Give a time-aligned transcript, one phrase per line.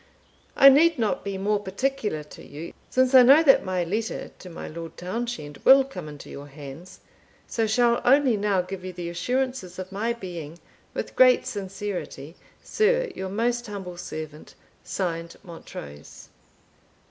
[0.55, 4.49] "I need not be more particular to you, since I know that my Letter to
[4.49, 7.01] my Lord Townshend will come into your hands,
[7.45, 10.57] so shall only now give you the assurances of my being,
[10.95, 16.29] with great sincerity, "Sr, yr most humble servant, (Signed) "Montrose."